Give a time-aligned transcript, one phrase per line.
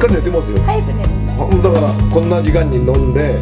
[0.00, 0.58] かり寝てますよ。
[0.64, 1.08] 早く寝る。
[1.10, 3.38] んだだからこんな時間に飲んで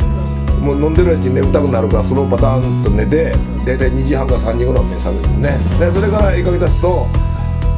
[0.61, 3.33] もう飲んでるうちに眠たくなるからそのパターンと寝て
[3.65, 5.87] 大体2時半か3時頃目覚めるんですね。
[5.87, 7.07] でそれから絵かけ出すと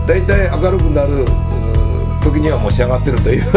[0.07, 1.24] 大体明るくなる
[2.24, 3.45] 時にはもう仕上がってるという。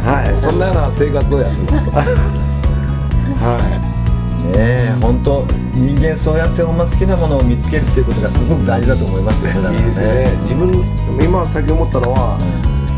[0.00, 1.90] はいそんなような生活をやってます。
[1.90, 10.30] はねえ本当人間そうやってほんま好きなものを見つけるっていうことがすごく大事だと思いますよねだからいいいですよね。
[10.42, 10.84] 自分
[11.22, 12.38] 今最近思ったのは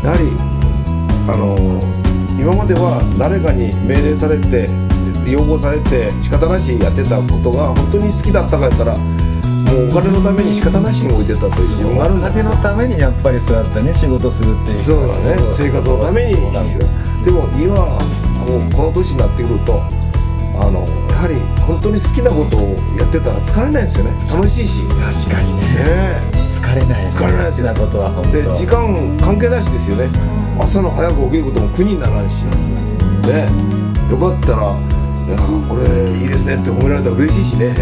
[0.03, 0.52] やはり
[1.27, 1.55] あの
[2.39, 4.67] 今までは誰かに命令されて
[5.25, 14.83] 要望されて仕方なしやってたことが本当に好きだったかやったらもうお金のために仕方なしに置いてたという自分があるんだお金のためにやっぱりそうやってね仕事するっていう。
[14.83, 15.35] そうだね。
[15.55, 16.53] 生活のために。
[16.53, 16.85] なんで
[17.25, 17.75] でも今
[18.45, 19.81] こうこの年になってくると
[20.59, 24.11] あのやはり本当に好きなことをやってたら疲れないですよね。
[24.29, 24.83] 楽しいし。
[24.83, 25.63] ね確かにね。
[25.79, 26.32] え
[26.63, 27.67] 疲れない疲れないですよ。
[27.67, 30.07] なことは本当で時間関係なしですよね。
[30.59, 32.43] 朝の早く起きることも苦にならないし。
[33.27, 33.51] ね。
[34.09, 34.71] よかったら
[35.27, 37.75] 「いやこれいいですね」って褒められたら嬉しいしね。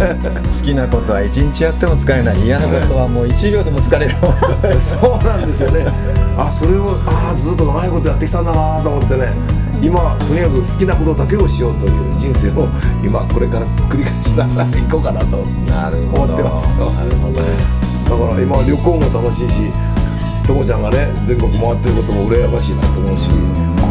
[0.44, 2.40] 好きなことは一日やっても疲れない。
[2.44, 4.14] 嫌なことはもう一秒でも疲れる。
[4.78, 5.86] そうなんですよね。
[6.36, 9.32] あそれをああずっと長いことやってきたんだなと思ってね。
[9.82, 12.66] 今とにかく好きなことだけをしようという人生を
[13.04, 15.36] 今これから繰り返しながらいこうかなと
[15.68, 19.70] なるほど思ってますなるほどだから今旅行も楽しいし
[20.46, 23.30] ともちゃんがね全国回ってることも羨ましいなと思うし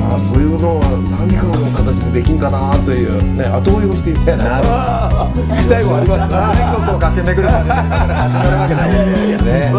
[0.08, 4.64] ああそういうのは何かの形でできんかなというね後追いをしてみたいな。
[4.64, 6.32] な期待もあります。
[6.32, 7.76] な全国を駆け巡るから
[8.24, 8.96] 始まるわけない
[9.44, 9.76] ね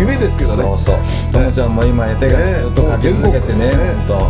[0.00, 0.62] 夢ですけどね。
[0.62, 0.96] そうそう。
[1.32, 3.72] ともちゃんも今手がずっと駆け抜けてね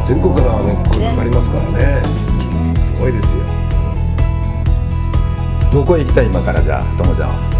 [0.06, 1.98] 全国からね声かかりますからね。
[2.78, 3.42] すごいですよ。
[5.72, 7.51] どこ行きたい今からじゃあともちゃんは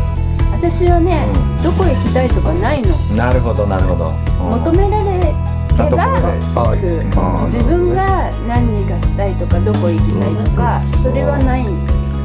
[0.63, 1.27] 私はね、
[1.65, 2.89] どこ行きたいとかないの。
[3.17, 4.13] なるほどなるほど。
[4.39, 5.35] 求められれ
[5.75, 11.65] ば行くあ自分が何がしたいとかどこ行きたいとかそれはない。
[11.67, 11.67] ん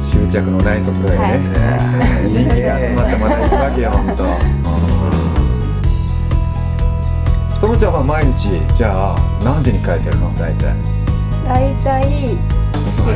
[0.06, 1.42] 執着のないところへね、
[2.30, 4.22] い、い気が集まってまた行くわけよ本当。
[7.66, 10.32] ともちゃんは毎日じゃあ何時に帰ってるの？
[10.38, 10.76] 大体。
[11.44, 12.38] 大体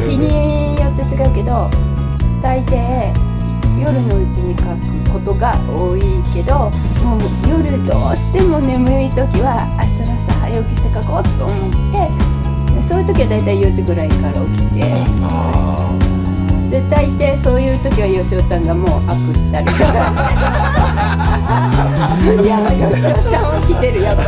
[0.09, 1.71] 日によって違うけど
[2.43, 3.32] 大抵
[3.79, 6.03] 夜のうちに書くことが多い
[6.35, 6.71] けど
[7.05, 12.33] もう夜どうしても眠い時は明日の朝早起きして書こうと思って
[12.89, 14.83] そういう時は大体4時ぐらいから起きて
[16.73, 19.85] で大抵そういう時はよしおちゃんがもうアップしたりとか。
[22.43, 22.97] いやよし
[23.27, 24.23] おちゃん起きてるやっぱ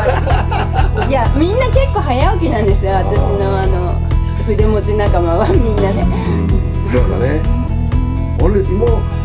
[1.07, 1.09] り。
[1.09, 3.95] いやみんな結構早起きなんですよ私のあの
[4.47, 6.07] 筆文字仲間はみんなね。
[6.85, 7.41] そうだね。
[8.39, 9.24] あれ今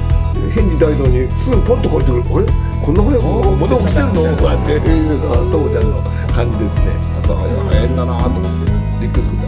[0.51, 2.45] 返事大道にすぐポンと書いてくるあれ？
[2.83, 3.23] こんな早く
[3.59, 6.01] まだ起きてんのこうやっていうのがともちゃんの
[6.33, 6.85] 感じですね
[7.19, 8.47] 朝早い早いんだなと思って
[9.01, 9.47] びっくりするんだ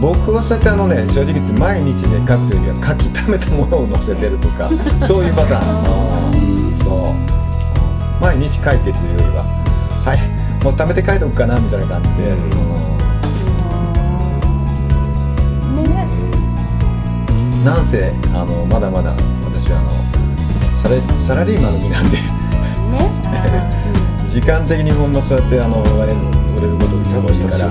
[0.00, 4.68] 僕はそうやってあのね正直言って毎日ね書くというよりは書き溜めたものを載せてるとか
[5.06, 5.62] そういうパター
[6.34, 7.14] ンそう
[8.20, 9.44] 毎日書いてるというよりは
[10.04, 10.18] はい
[10.64, 12.34] もう溜めて書いとくかなみたいな感じで、う
[12.88, 12.91] ん
[17.64, 19.14] なんせあのまだまだ
[19.44, 19.90] 私はあの
[20.82, 22.16] サラサラリーマンの身なんで。
[22.16, 22.32] ね。
[24.26, 26.18] 時間的にほんまそうやってあの売れる
[26.56, 27.68] 売れることが多いから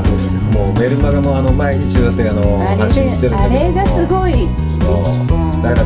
[0.53, 4.47] もうメルマガもあの毎日そうやってあのあ発信してれるんだけどあれがすごい
[4.79, 5.85] そうだから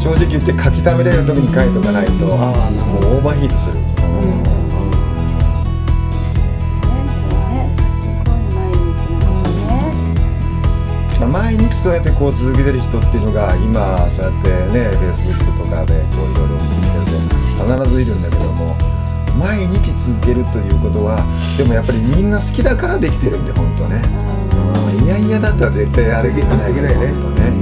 [0.00, 2.36] 正直言って書き溜めれる時に書いとかないともう
[3.16, 3.76] オーバーヒートする、
[11.36, 18.74] 毎日そうやってこう続けてる人っていうのが今そうやってねフェイスブックとかでこういろいろ見てると必ずいるんだけども
[19.36, 21.20] 毎日続けるということは
[21.58, 24.00] でもやっぱりみんな好きだからできてるんで本当ね、
[24.96, 27.52] うん、いやいやだったら絶対あれできないできないね本当ね。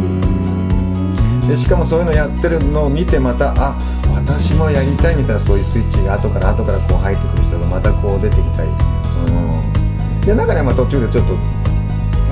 [1.51, 3.75] でしかもそういうのやってるのを見てまたあ
[4.15, 11.64] 私もやりたいみたいなそういうスイッチが後から後からこう入ってくる人がまたこう出てきたり、うん、で中にはまあ途中でちょっと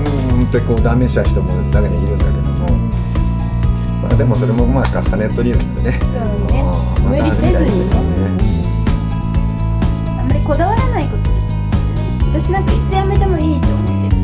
[0.03, 2.69] うーんってこう断念した人も中にはいるんだけども、
[4.03, 5.99] まあでもそれもまあ重ね取りなんでね。
[6.01, 6.11] そう
[6.51, 6.63] ね。
[7.03, 7.91] 無理せずにねね
[10.19, 11.23] あんまりこだわらないこと
[12.39, 14.21] 私なんかいつ辞めてもいいと思ってる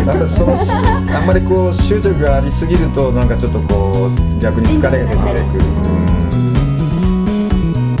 [0.00, 5.66] うんなんかそのあんまりこう執着がありすぎるとなんかちょっとこう逆に疲れが出てくる、う
[6.04, 7.96] ん。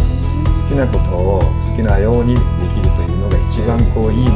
[0.62, 4.28] 好きなことを好きなようにできるというのが一番こういい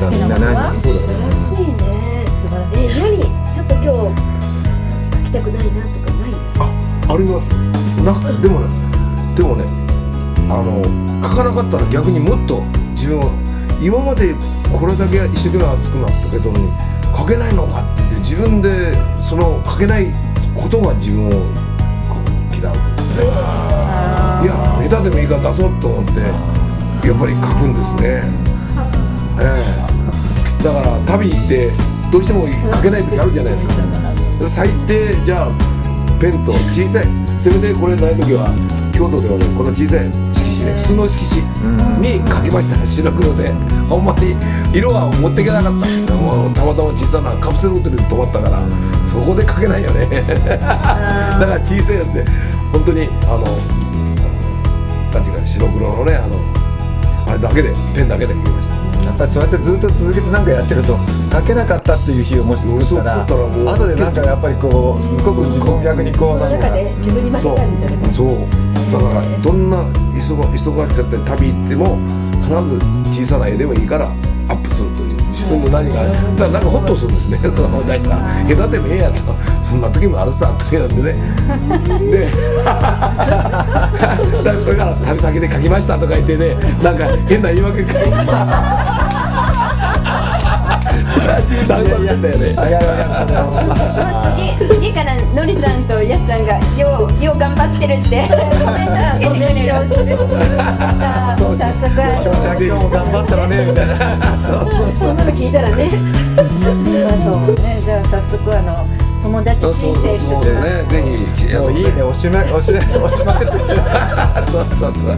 [0.00, 3.20] 好きなことは素晴らしいね素晴らしいえ何
[3.52, 4.16] ちょっと今日
[5.12, 6.64] 書きたくないなとかないですか
[7.12, 7.52] あります
[8.00, 8.72] なでもね
[9.36, 9.68] でもね
[10.48, 10.80] あの
[11.22, 12.62] 書かなかったら逆にもっと
[12.96, 13.28] 自分は
[13.82, 14.32] 今まで
[14.72, 16.72] これだけ一生懸命熱くなったけどに
[17.12, 20.08] 書けないのかって自分でその書けない
[20.56, 21.30] ことが自分を
[22.56, 22.80] 嫌ういうか
[23.20, 24.44] ね。
[24.44, 24.56] いや
[24.88, 26.20] 下手でもいいから出そうと思って
[27.06, 28.49] やっぱり書くんですね。
[30.62, 31.70] だから旅行って
[32.12, 33.74] どうしても書けない時あるじゃないですか。
[34.48, 35.50] 最低じゃあ
[36.20, 37.06] ペンと小さい。
[37.40, 38.52] せめてこれない時は
[38.92, 40.04] 京都ではねこの小さい
[40.36, 41.40] 色紙ね普通の色紙
[42.04, 43.52] に書きました白黒で。
[43.88, 44.36] ほんまに
[44.76, 46.14] 色は持っていけなかった。
[46.14, 48.62] もうたまたま小さなカプセルホテルで泊まったから
[49.04, 50.06] そこで書けないよね。
[50.06, 52.24] だから小さいやつで
[52.70, 53.48] 本当にあの
[55.12, 56.36] 何ていうか白黒のねあの
[57.26, 58.79] あれだけでペンだけで書きました。
[59.04, 60.98] やっぱりそうやってずっと続けてなんかやってると
[61.32, 68.70] 書けなかったっていう日をもし作ったら後でなんかやっぱりこうすごく自分逆にこうなんか自分に負けそうたみたいなそう。
[68.90, 69.84] だからどんな
[70.18, 71.96] 忙忙しかったり旅行っても
[72.42, 74.12] 必ず小さな絵でもいいから
[74.50, 77.38] アップするという自分の何がだからなんかホッとするんですね。
[77.86, 78.16] 大事な
[78.48, 79.22] 下手でもええやと。
[79.62, 81.14] そんな時もあるさ時なんでね。
[82.10, 82.26] で
[82.66, 88.00] だこれから旅先で書きましたとか言ってねなんか変な言い訳書いて。
[88.00, 88.99] 自分
[91.66, 92.54] 段差になったよね
[94.58, 98.28] 次次からのりちゃんとやっちゃんがようよう頑張ってるって。
[98.28, 98.36] コ
[98.72, 99.94] メントあげてじゃあ早
[101.74, 101.94] 速
[102.90, 103.94] 頑張ったらねみたいな
[104.38, 104.96] そうそう。
[104.96, 105.90] そんなの聞いたらね。
[106.34, 108.86] まあそうねじゃあ早速あの
[109.22, 113.52] 友達申請ぜひもういいね押しま押し押しまくって。
[114.50, 115.16] そうそうそう。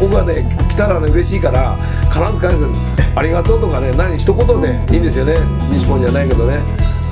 [0.00, 1.76] 僕はね来たらね嬉しいから
[2.08, 2.64] 必ず返す
[3.14, 5.34] ありがとうとかね何一言でいいんですよね。
[5.70, 6.58] 西本じゃないけどね。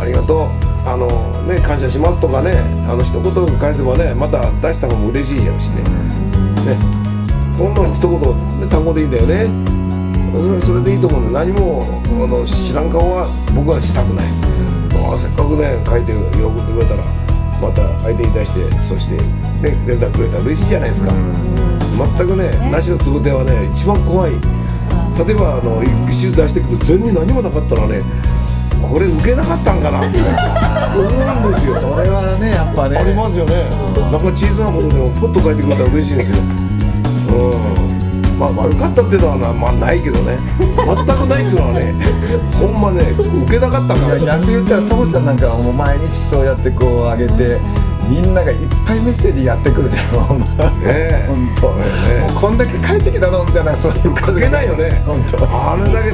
[0.01, 0.49] ありがとう。
[0.89, 1.07] あの
[1.49, 2.59] ね感謝しますとかね。
[2.89, 5.83] あの一言返せばねまた出した方も嬉しいやろしね。
[5.83, 6.77] ね。
[7.59, 8.21] どんどん一言、
[8.61, 9.49] ね、単語でいいんだよね。
[10.63, 14.27] それでいいと思うんで何もあの知らん顔は僕はしたくない、
[14.93, 17.03] ああせっかくね書いて喜んでくれたら
[17.57, 19.17] また相手に対してそして、
[19.65, 21.11] ね、連絡くれたら嬉しいじゃないですか、
[22.21, 22.53] 全くね。
[22.71, 24.33] なしのつぶてはね一番怖い
[25.25, 28.03] 例えばあの手術出してくると全然何もなかったらね
[28.83, 31.75] これ受けなかったんかなって思うんですよ。
[31.81, 32.99] これはねやっぱね。
[32.99, 33.65] ありますよね。
[34.13, 36.37] なんか小さなことでもポッと書いてくれたら嬉しいんですよ。
[37.33, 38.39] うん。
[38.39, 40.39] まあ悪かったっていうのはなまあないけどね。
[40.61, 41.95] 全くないっていうのはね
[42.53, 47.59] ほんまね受けなかったんかな逆言ったらともちゃんなんかはもう毎日そうやってこう上げて
[48.09, 50.47] みんながいっぱいメッセージやってくるじゃんほんま。
[50.47, 51.25] ねえ。
[51.27, 52.21] 本当ね。
[52.21, 53.77] もうこんだけ帰ってきたのみたいな。
[53.77, 55.03] そういう書けないよね。
[55.05, 56.11] 本当あれだけ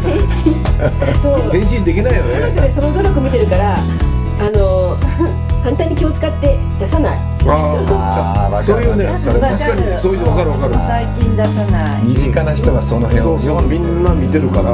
[1.22, 1.50] そう。
[1.50, 2.60] 返信できないよね。
[2.60, 4.96] れその努力見てるからあの
[5.62, 7.18] 反対に気を使って出さない。
[7.46, 10.74] あああーわかるそういうね確かにそういう人分かる分かる。
[10.86, 12.02] 最近出さない。
[12.04, 14.70] 身近な人がその辺をそうそうみんな見てるから。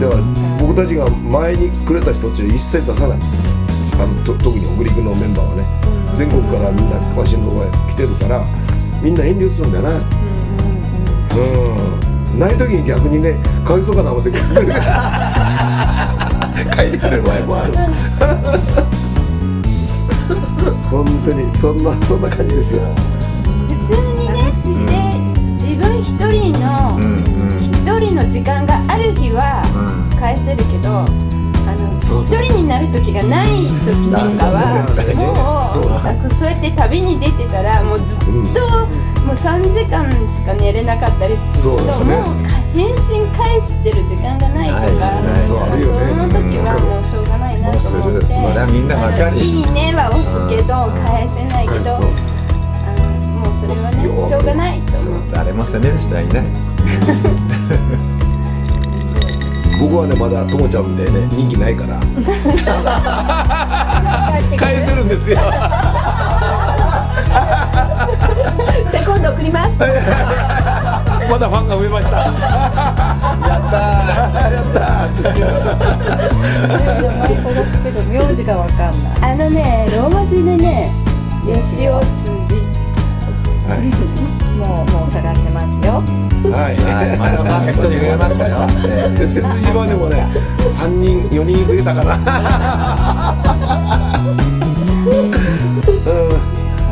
[0.00, 0.20] だから
[0.60, 3.18] 僕たちが前にくれた人たちは一切出さない。
[3.94, 5.64] あのと特に北陸のメンバーはね
[6.16, 8.44] 全国からみんなわしのとこへ来てるから
[9.02, 9.90] みんな遠慮するんだよな。
[9.90, 10.04] うん
[12.38, 14.40] ない時に逆にねかわいそうかな思って書い
[16.90, 17.74] てくれる場合もある。
[20.90, 22.80] 本当にそんなそんな感じですよ。
[23.68, 24.90] 普通にねして
[25.62, 26.98] 自分一人の
[27.60, 27.68] 一
[27.98, 29.78] 人の時間がある日はう
[30.14, 30.18] ん。
[30.18, 31.06] 返せるけど
[32.22, 38.86] 一人になる時がない時とかはもうそうやって旅に出てたらもうずっと、
[39.24, 42.44] もう3時間しか寝れなかったりするともう
[42.74, 45.66] 返信返してる時間がないとかその
[46.28, 48.34] 時はもうしょうがないなと思って。
[49.40, 49.94] いいね。
[49.94, 52.00] は押すけど返せないけど
[53.30, 55.30] もうそれはねよしょうがないと思う。
[55.32, 56.44] 誰も責める人はいない
[59.80, 62.00] 僕はねまだともちゃんみたいね人気ないから。
[64.56, 65.38] 返せるんですよ。
[69.44, 69.70] ります。
[71.30, 72.16] まだファンが増えました。
[72.16, 72.32] やっ
[73.70, 73.76] た
[74.50, 74.80] やった
[77.04, 80.90] 名前探すけど名字がわかんないあのねローマ字でね
[81.46, 82.34] 吉尾辻
[84.56, 86.02] もうもう探してますよ。
[86.50, 88.66] はい、はいまだマーケットに増えましたよ。
[89.16, 90.26] で背筋島でもね
[90.60, 92.18] 3人4人増えたかな。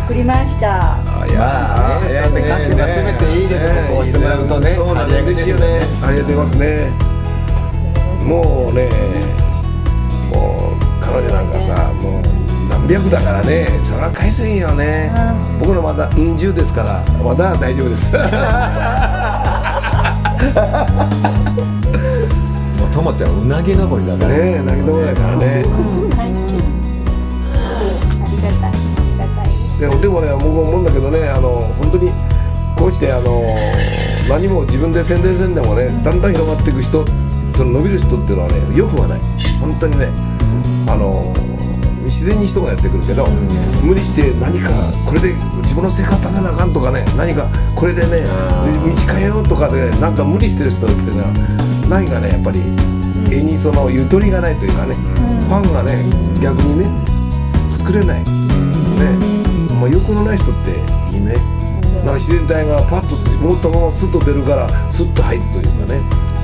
[0.07, 0.97] 送りました。
[0.97, 3.55] あいまあねいやそうやって各がせめていいね
[3.89, 5.83] とこうしてもらうとね嬉しいよね。
[6.03, 6.91] ありがとうございますね。
[8.25, 8.89] もうね
[12.93, 13.69] 300だからね。
[13.85, 18.13] それは返せんよね、うん、僕のまだうん10ですからまだ大丈夫です。
[22.79, 24.31] もうともちゃんうなぎ登りだから。
[24.31, 25.65] ねうなぎ登りだからね、
[29.81, 32.13] でもでもね僕は思うんだけどねあの本当に
[32.77, 33.43] こうしてあの
[34.29, 37.07] 何も自分で宣伝せんでもねだんだん広がっていく人
[37.57, 39.21] その伸びる人っていうのはねよくはない。
[39.61, 40.09] 本当にね
[40.87, 41.33] あの
[42.05, 43.27] 自然に人がやってくるけど、
[43.83, 44.71] 無理して何か
[45.07, 51.33] これで自分の生活立てなあかんとかね何かこれでね道変えようとかでなんか無理してる人っていうのは
[51.89, 52.61] 何かねやっぱり
[53.31, 56.05] 絵にそのゆとりがないというかね、ファンがね
[56.43, 56.87] 逆にね
[57.71, 58.25] 作れない、ね。
[59.81, 60.71] まあ、欲のない人って
[61.15, 61.35] いいね。
[62.03, 66.01] なんか自然体がパッと持ったままスッと出るからスッと入るというかね。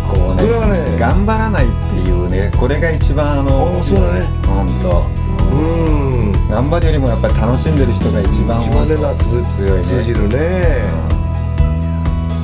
[0.08, 4.26] こうねそれはね頑張らないっていうねこれが一番あのあそうだね。
[4.46, 5.17] 本当
[5.50, 6.48] うん。
[6.48, 9.84] 頑張るよりもやっぱり楽しんでる人が一番一番ねな通強いね。
[9.84, 10.82] 通じるね。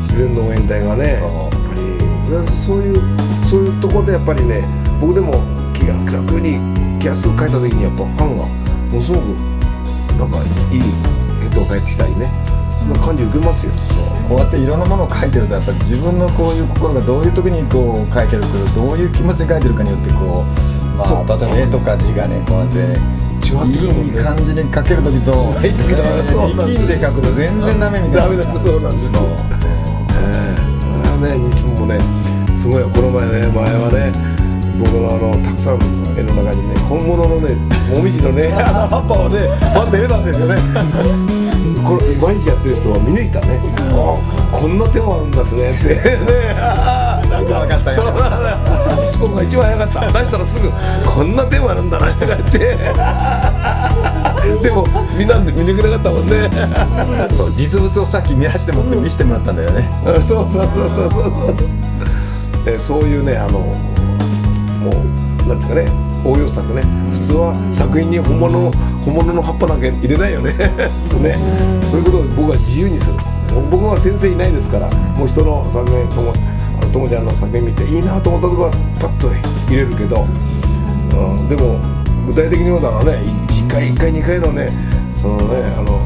[0.02, 3.02] 自然の応援隊がねやっそうぱりそういう
[3.50, 4.62] そういうところでやっぱりね
[5.00, 5.42] 僕でも
[5.74, 6.60] 気が楽に
[7.00, 9.24] 気安く書いた時にやっぱファンがものすごく
[10.18, 10.38] なんか
[10.70, 12.30] いいヘッドが返ってきたりね
[12.78, 13.72] そんな感じ受けますよ。
[14.28, 22.78] こうやっていろんなものを書いてるとやっぱり自分のこういう心がどういう時にこう書いてるかどういう気持ちで書いてるかによってこうまあ例えば絵とか字がねこうやって
[23.44, 29.20] いい感じに書ける時とない時とそうなんです力んで書くと全然ダメみたいなダメだそうなんですよ。
[29.22, 30.22] え
[30.54, 32.00] えそれはね日本もね
[32.54, 32.88] すごいよ。
[32.88, 34.34] この前ね前はね
[34.78, 37.54] 僕のあのたくさんの絵の中にね本物のね
[37.94, 40.56] もみじのね 葉っぱをねパッと入れたんですよね。
[41.84, 43.60] これ毎日やってる人は見抜いたね、
[43.92, 44.16] あ
[44.50, 45.94] こんな手もあるんですねって。
[45.94, 48.02] ね なんか分かったよ。
[48.02, 48.08] そ
[49.34, 50.70] が一番早かった出したらすぐ
[51.04, 52.76] こんな手もあるんだなって言って。
[54.62, 54.86] でも
[55.18, 56.50] みんなで見抜けなかったもんね。
[57.34, 61.56] そう実物をさっき見出してもって見せてもらったんだよね、うそうそうそうそうそう。
[62.66, 65.90] えそういうねあのもうなんていうかね
[66.24, 66.82] 応用作ね。
[67.12, 68.70] 普通は作品に本物の
[69.04, 70.52] 本物の葉っぱなんか入れないよね。
[71.08, 71.36] そうね。
[71.90, 73.16] そういうことを僕は自由にする。
[73.70, 76.32] 僕は先生いないですからもう人の作品とも
[76.93, 80.26] ともちゃんの作品見ていいなと思ったとこはパッと入れるけど、う
[81.45, 81.78] ん、でも
[82.26, 83.12] 具体的に言うならね
[83.49, 84.73] 1回1回2回のね
[85.21, 85.99] そのねあの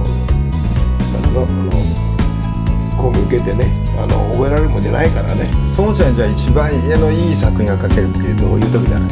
[1.13, 1.73] なんのあの
[2.97, 3.67] 講義受けてね
[3.99, 5.47] あの覚えられるもんじゃないからね。
[5.77, 9.07] ともちゃんじゃあ一番絵のいい作品が描けるってどういう時だね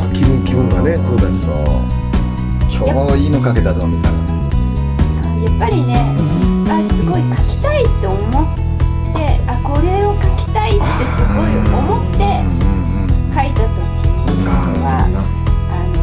[0.00, 1.30] あ気分気分がねそうだよ。
[1.40, 2.88] そう。
[2.88, 4.18] 今日いいの描けたぞみたいな
[5.44, 6.14] やっぱりね
[6.68, 8.69] あすごい書きたいって思って
[9.46, 12.18] あこれを書きたいってすごい思って
[13.34, 14.46] 書いた時に
[14.82, 15.06] は
[15.70, 15.98] あの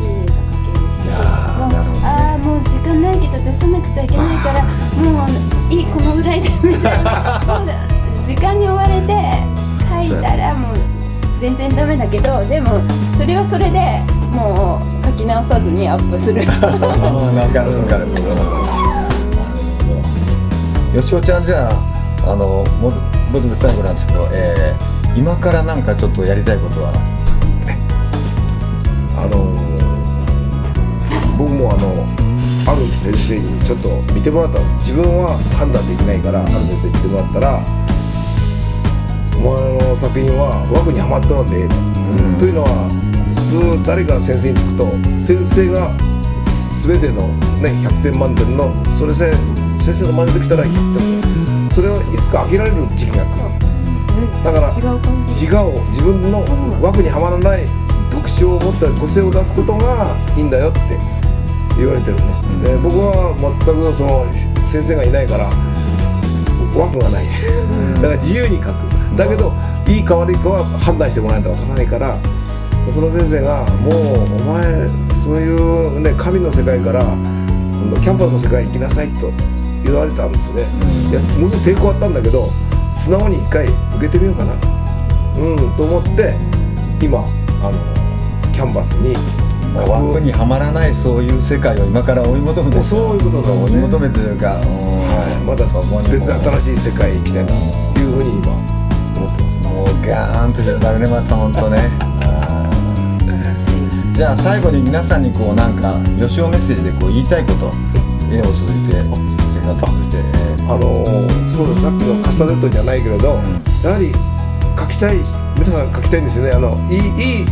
[0.00, 4.62] いい絵が描けるしもうああもう時間ないけど出さなくちゃいけないから
[5.02, 5.28] もう
[5.72, 7.40] いいこのぐらいでみたいな。
[8.28, 9.08] 時間に追われて
[9.88, 10.76] 書いたらもう
[11.40, 12.78] 全然ダメだけどでも
[13.16, 16.44] それはそれでもう書き直さずにアップする。
[20.94, 21.87] よしおちゃんじゃあ
[22.30, 22.92] あのもう
[23.32, 26.92] ぼちぼち最後なんですけど、えー今からなんかちょっとやりたいことは？
[29.16, 29.50] あの
[31.36, 32.06] 僕もあの
[32.70, 37.58] ある先生にちょっと見てもらったんです自分は判断できないからある先生に見てもらったら
[39.34, 41.68] お前の作品は枠にはまったのでええ
[42.34, 42.86] と、というのは
[43.50, 44.86] 普通誰か先生につくと
[45.18, 45.90] 先生が
[46.86, 47.26] 全ての、
[47.58, 49.34] ね、100点満点のそれさえ
[49.82, 51.17] 先生の真似できたら100点
[51.78, 53.54] それをいつか開けられる時期が来る。
[54.42, 54.74] だから
[55.38, 56.42] 自我を自分の
[56.82, 57.68] 枠にはまらない
[58.10, 60.80] 特徴を持った個性を出すことがいいんだよって
[61.78, 64.26] 言われてるね、で僕は全くその
[64.66, 65.46] 先生がいないから
[66.74, 67.26] 枠がない、
[67.94, 68.74] だから自由に書く。
[69.14, 69.52] だけど
[69.86, 72.18] いいか悪いかは判断してもらえたらわからないから
[72.90, 73.94] その先生がもう
[74.34, 79.30] お前そういうね神の世界から今度キャンパスの世界に行きなさいと
[79.84, 80.62] 言われたんですね、
[81.10, 82.48] いやものすごい抵抗あったんだけど
[82.96, 84.54] 素直に一回受けてみようかな。
[85.38, 86.34] うんと思って
[87.00, 87.20] 今
[87.62, 87.78] あの
[88.52, 89.14] キャンバスに
[89.74, 92.82] 枠にはまらないそういう世界を今から追い求めて。
[92.82, 93.64] そういうことだね。
[93.64, 95.64] 追い求めてというか、はい、まだ
[96.10, 97.56] 別に新しい世界に行きたいなっ
[97.94, 99.64] ていうふうに今思ってます。
[99.64, 101.88] もうガーンと広がるねまた本当ね。
[104.12, 107.72] じゃあ最後に皆さんにこうなんか吉尾メッセージでこう言いたいこと
[108.34, 109.37] 絵を通じて
[109.74, 110.18] 生活を通じて
[110.64, 113.34] あのーそうですさっきのカスタネットじゃないけれど、や
[113.90, 114.12] はり
[114.78, 115.16] 書きたい
[115.58, 116.52] 皆さん書きたいんですよね。
[116.52, 116.98] あのいい
[117.40, 117.46] いい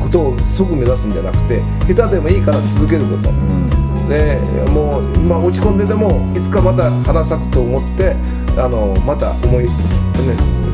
[0.00, 4.08] ことを即目指すんじゃなくて下手でもいいから続けること、うん。
[4.08, 8.16] でもう今落ち込んででもいつかまた花咲くと思って
[8.58, 9.70] あのまた思い、ね、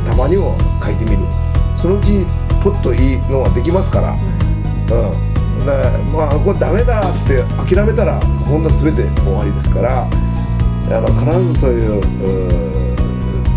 [0.09, 1.19] たまには書いてみる。
[1.77, 2.25] そのうち
[2.65, 4.89] ポッといいのができますから、うん。
[5.61, 5.69] で
[6.17, 8.19] まあこれダメだって諦めたら
[8.49, 10.09] ほんの全て終わりですから
[10.93, 12.03] あの必ずそういう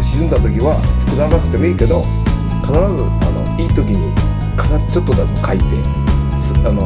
[0.03, 2.01] 沈んだ時は作らなくてもいいけど
[2.61, 2.85] 必ずあ
[3.33, 4.13] のいい時に
[4.53, 5.65] 必ずちょっとだけ書いて
[6.37, 6.85] すあの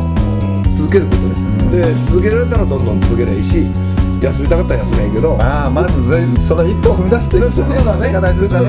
[0.72, 1.22] 続けること
[1.68, 3.66] ね、で続けられたらどんどん続ければいいし
[4.22, 8.13] 休みたかったら休めばいいけど、まあまずぜその一歩を踏み出すということだね。
[8.13, 8.68] が大事だね。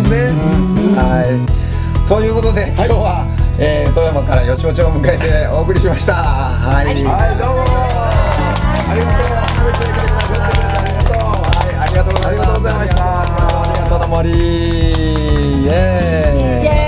[0.97, 2.08] はい。
[2.08, 3.26] ということで、今日は、
[3.58, 6.14] えー富山から吉尾町を迎えてお送りしました。
[6.14, 7.64] はい、はいどうも。
[8.90, 10.08] ありがとう
[14.18, 15.62] ありがとうの森。
[15.62, 16.64] イエーイ。
[16.64, 16.78] イエ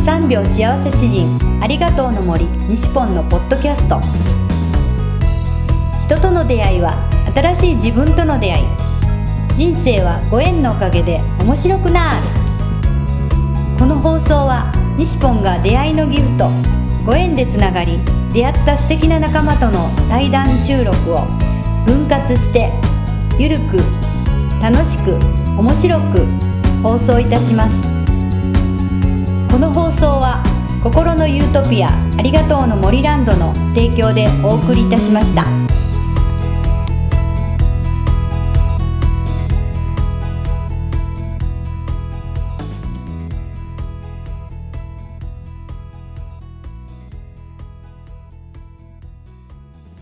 [0.00, 4.00] 3秒幸せ詩人ありがとうの森西ポンのポッドキャスト
[6.06, 6.94] 人との出会いは
[7.34, 8.64] 新しい自分との出会い
[9.56, 12.16] 人生はご縁のおかげで面白くなる
[13.78, 16.73] この放送は西ポンが出会いのギフト
[17.04, 17.98] ご縁でつながり
[18.32, 21.26] 出会った素敵な仲間との対談収録を
[21.84, 22.72] 分割して
[23.38, 23.78] ゆるく
[24.62, 25.14] 楽しく
[25.58, 26.26] 面白く
[26.82, 27.82] 放送いたします
[29.52, 30.42] この放送は
[30.82, 31.88] 心のユートピア
[32.18, 35.63] ありがとうの森ランドの提供でお送りいたしました。